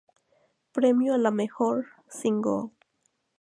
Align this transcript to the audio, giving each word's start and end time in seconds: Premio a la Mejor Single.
Premio 0.71 1.13
a 1.13 1.19
la 1.19 1.29
Mejor 1.29 1.85
Single. 2.09 2.71